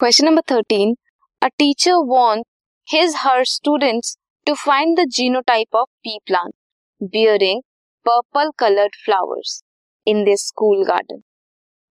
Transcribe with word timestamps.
Question 0.00 0.24
number 0.24 0.40
13. 0.46 0.94
A 1.42 1.50
teacher 1.58 2.00
wants 2.00 2.48
his 2.88 3.16
her 3.16 3.44
students 3.44 4.16
to 4.46 4.56
find 4.56 4.96
the 4.96 5.06
genotype 5.06 5.74
of 5.74 5.88
pea 6.02 6.20
plant 6.26 6.54
bearing 7.00 7.60
purple 8.06 8.52
colored 8.54 8.94
flowers 9.04 9.62
in 10.06 10.24
their 10.24 10.38
school 10.38 10.86
garden. 10.86 11.24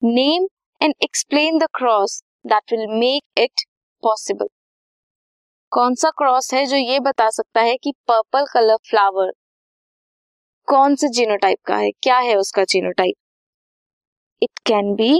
Name 0.01 0.47
and 0.81 0.93
explain 1.01 1.59
the 1.59 1.67
cross 1.73 2.21
that 2.45 2.63
will 2.71 2.87
make 2.87 3.25
it 3.35 3.65
possible. 4.03 4.47
कौन 5.71 5.95
सा 5.95 6.09
cross 6.17 6.53
है 6.53 6.65
जो 6.65 6.75
ये 6.75 6.99
बता 7.05 7.29
सकता 7.29 7.61
है 7.61 7.75
कि 7.83 7.91
purple 8.07 8.45
colour 8.53 8.77
flower 8.89 9.31
कौन 10.67 10.95
से 10.95 11.09
जीनोटाइप 11.17 11.57
का 11.67 11.77
है 11.77 11.89
क्या 12.03 12.17
है 12.19 12.35
उसका 12.37 12.63
genotype 12.73 14.43
it 14.43 14.59
can 14.67 14.93
be 14.95 15.11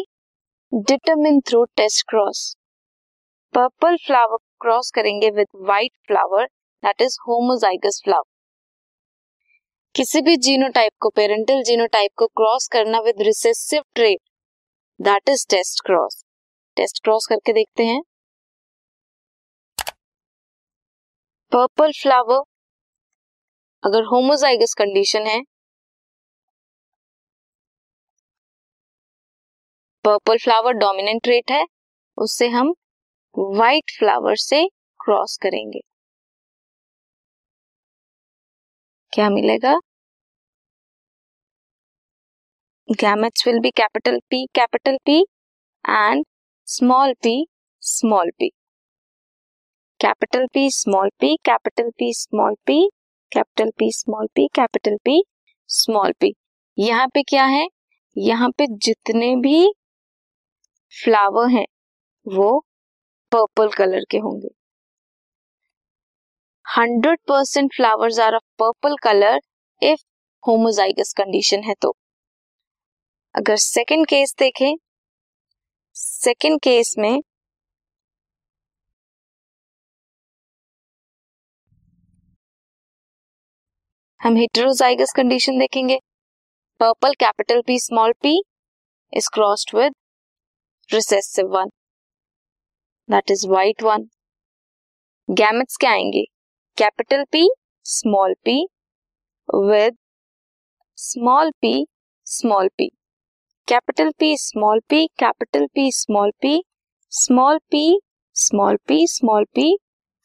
determine 0.74 1.40
through 1.50 1.64
test 1.78 2.06
cross 2.10 2.54
purple 3.55 3.97
flower 4.07 4.37
cross 4.61 4.91
करेंगे 4.95 5.29
with 5.31 5.47
white 5.63 5.93
flower 6.07 6.45
that 6.83 7.03
is 7.03 7.17
homozygous 7.29 8.01
flower 8.05 8.31
किसी 9.95 10.21
भी 10.21 10.37
जीनोटाइप 10.47 10.93
को 11.03 11.09
पेरेंटल 11.17 11.63
जीनोटाइप 11.63 12.11
को 12.19 12.27
क्रॉस 12.37 12.69
करना 12.73 13.01
with 13.07 13.21
recessive 13.23 13.83
trait 13.95 14.21
that 15.01 15.29
is 15.29 15.47
test 15.51 15.85
cross 15.87 16.23
test 16.77 17.03
cross 17.05 17.27
करके 17.29 17.53
देखते 17.53 17.85
हैं. 17.85 18.01
Purple 21.53 21.93
flower 22.03 22.43
अगर 23.83 24.05
होमोजाइगस 24.13 24.75
कंडीशन 24.79 25.27
है 25.27 25.41
पर्पल 30.05 30.39
फ्लावर 30.45 30.73
डोमिनेंट 30.75 31.23
ट्रेट 31.23 31.51
है, 31.51 31.65
उससे 32.19 32.49
हम 32.51 32.73
व्हाइट 33.35 33.91
फ्लावर 33.99 34.37
से 34.37 34.67
क्रॉस 35.01 35.37
करेंगे। 35.43 35.81
क्या 39.13 39.29
मिलेगा? 39.31 39.75
Gametes 42.89 43.47
will 43.47 43.59
be 43.61 43.71
capital 43.71 44.19
P 44.31 44.45
capital 44.55 44.97
P 45.07 45.21
and 45.85 46.25
small 46.69 47.13
P 47.23 47.35
small 47.83 48.31
P 48.39 48.49
capital 50.01 50.47
P 50.55 50.69
small 50.71 51.11
P 51.21 51.37
capital 51.45 51.91
P 51.99 52.13
small 52.15 52.55
P 52.67 52.79
capital 53.33 53.71
P 53.79 53.91
small 53.93 54.27
P 54.35 54.47
capital 54.55 54.97
P 55.05 55.23
small 55.69 56.13
P 56.21 56.35
यहाँ 56.79 57.07
पे 57.15 57.23
क्या 57.23 57.45
है? 57.47 57.67
यहाँ 58.17 58.51
पे 58.59 58.67
जितने 58.79 59.35
भी 59.37 59.73
फ्लावर 60.93 61.49
हैं, 61.51 61.67
वो 62.27 62.65
पर्पल 63.33 63.71
कलर 63.79 64.05
के 64.11 64.19
होंगे। 64.19 64.49
Hundred 66.67 67.19
percent 67.29 67.73
flowers 67.77 68.19
are 68.21 68.35
of 68.35 68.43
purple 68.59 68.97
colour 69.03 69.41
if 69.83 70.01
homozygous 70.45 71.13
condition 71.17 71.63
है 71.65 71.75
तो। 71.83 71.95
अगर 73.35 73.57
सेकेंड 73.57 74.07
केस 74.07 74.35
देखें 74.39 74.75
सेकेंड 75.97 76.59
केस 76.61 76.95
में 76.99 77.21
हम 84.21 84.37
हिटरोजाइगस 84.37 85.13
कंडीशन 85.17 85.59
देखेंगे। 85.59 85.99
Purple 86.81 87.15
capital 87.21 87.61
P 87.67 87.79
small 87.81 88.13
P 88.23 88.37
is 89.13 89.29
crossed 89.35 89.77
with 89.77 89.95
recessive 90.91 91.47
one 91.57 91.71
that 93.09 93.31
is 93.31 93.47
white 93.49 93.83
one 93.83 94.09
gametes 95.29 95.77
क्या 95.77 95.91
आएँगे 95.91 96.25
capital 96.77 97.25
P 97.33 97.49
small 97.87 98.35
P 98.45 98.57
with 99.49 99.97
small 100.99 101.51
P 101.61 101.75
small 102.27 102.69
P 102.79 102.89
capital 103.69 104.11
P 104.19 104.37
small 104.39 104.81
P 104.89 105.07
capital 105.19 105.67
P 105.67 105.91
small 105.93 106.31
P 106.43 106.63
small 107.13 107.59
P 107.71 107.85
small 108.37 108.77
P 108.89 109.07
small 109.09 109.45
P 109.55 109.77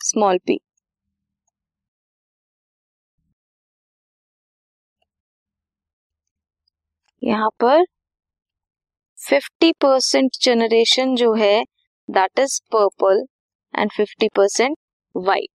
small 0.01 0.37
P 0.37 0.59
यहाँ 7.21 7.49
पर 7.59 7.85
50 9.19 9.71
percent 9.81 10.37
generation 10.41 11.15
जो 11.15 11.33
है 11.33 11.63
that 12.09 12.39
is 12.39 12.59
purple 12.71 13.25
and 13.73 13.91
50 13.91 14.29
percent 14.35 14.77
white 15.15 15.49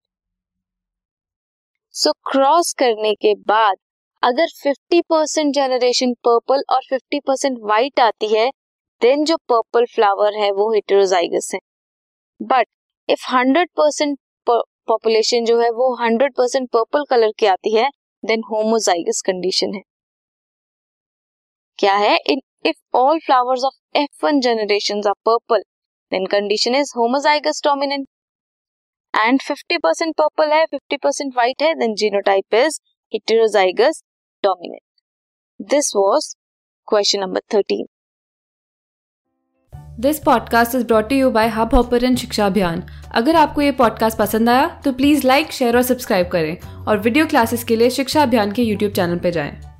so 1.94 2.12
cross 2.30 2.72
करने 2.72 3.14
के 3.14 3.34
बाद, 3.48 3.76
अगर 4.22 4.46
50 4.58 5.00
percent 5.10 5.54
generation 5.54 6.12
purple 6.24 6.62
और 6.70 6.82
50 6.92 7.20
percent 7.26 7.58
white 7.62 8.00
आती 8.00 8.28
है 8.34 8.48
देन 9.02 9.24
जो 9.24 9.36
पर्पल 9.48 9.84
फ्लावर 9.94 10.34
है, 10.34 10.50
वो 10.50 10.72
हिटेरोजाइगस 10.74 11.50
है. 11.54 11.60
बट 12.40 12.66
इफ़ 13.08 13.26
100 13.34 13.69
परसेंट 13.76 14.19
पॉपुलेशन 14.46 15.44
जो 15.44 15.58
है, 15.60 15.70
वो 15.70 15.96
100 15.96 16.32
परसेंट 16.36 16.69
पर्पल 16.70 17.04
कलर 17.10 17.32
की 17.38 17.46
आती 17.46 17.74
है 17.76 17.88
देन 18.22 18.42
होमोजाइगस 18.50 19.22
कंडीशन 19.26 19.74
है. 19.74 19.82
क्या 21.78 21.94
है? 21.96 22.16
In 22.26 22.40
if 22.66 22.96
all 22.96 23.19
flowers 23.19 23.64
of 23.64 23.98
F 23.98 24.24
one 24.26 24.40
generation 24.40 25.02
are 25.06 25.14
purple 25.26 25.62
then 26.12 26.27
condition 26.27 26.75
is 26.75 26.93
homozygous 26.97 27.61
dominant 27.65 28.09
and 29.15 29.41
50 29.41 29.78
percent 29.83 30.15
purple 30.17 30.53
है 30.53 30.65
50 30.67 30.99
परसेंट 31.03 31.33
व्हाइट 31.34 31.62
है 31.62 31.75
then 31.75 31.95
genotype 31.95 32.55
is 32.55 32.81
heterozygous 33.12 34.03
dominant 34.45 35.71
this 35.71 35.93
was 35.97 36.34
question 36.89 37.21
number 37.21 37.41
thirteen 37.55 37.87
this 40.00 40.19
podcast 40.19 40.75
is 40.75 40.87
brought 40.87 41.12
you 41.12 41.31
by 41.31 41.49
hub 41.49 41.75
hopper 41.75 42.15
शिक्षा 42.17 42.47
अभियान 42.47 42.83
अगर 43.15 43.37
आपको 43.37 43.62
ये 43.62 43.73
podcast 43.73 44.19
पसंद 44.19 44.49
आया 44.49 44.69
तो 44.84 44.93
प्लीज़ 44.93 45.27
लाइक 45.27 45.53
शेयर 45.53 45.77
और 45.77 45.83
सब्सक्राइब 45.83 46.29
करें 46.29 46.84
और 46.87 46.99
वीडियो 46.99 47.27
क्लासेस 47.27 47.65
के 47.65 47.77
लिए 47.77 47.91
शिक्षा 47.91 48.23
अभियान 48.23 48.53
के 48.53 48.62
यूट्यूब 48.62 48.93
चैनल 48.93 49.19
पर 49.19 49.31
जाएँ। 49.31 49.72